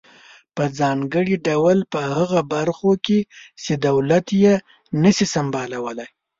[0.55, 3.19] په ځانګړي ډول په هغه برخو کې
[3.63, 4.53] چې دولت یې
[5.03, 6.09] نشي سمبالولای.